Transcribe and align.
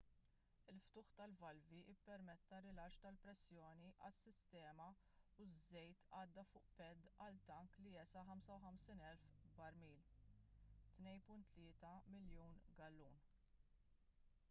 il-ftuħ 0.73 1.09
tal-valvi 1.17 1.79
ppermetta 1.89 2.59
rilaxx 2.67 3.01
tal-pressjoni 3.01 3.89
għas-sistema 4.07 4.87
u 5.43 5.45
ż-żejt 5.49 6.01
għadda 6.21 6.45
fuq 6.53 6.71
pad 6.81 7.05
għal 7.27 7.37
tank 7.51 7.77
li 7.83 7.93
jesa' 7.97 8.23
55,000 8.29 9.53
barmil 9.59 10.01
2.3 11.27 12.09
miljun 12.17 12.57
gallun 12.81 13.21